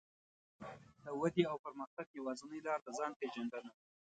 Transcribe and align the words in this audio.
د 1.03 1.05
ودې 1.19 1.43
او 1.51 1.57
پرمختګ 1.65 2.07
يوازينۍ 2.19 2.59
لار 2.67 2.79
د 2.83 2.87
ځان 2.97 3.11
پېژندنه 3.19 3.59
ده. 3.63 3.71